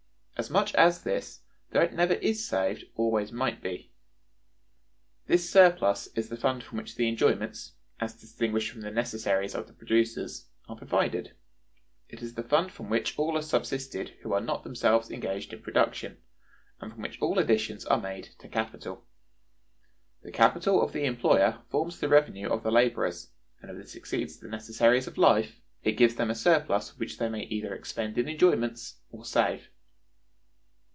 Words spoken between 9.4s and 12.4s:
of the producers, are provided; it is